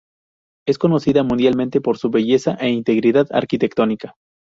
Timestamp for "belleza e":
2.09-2.71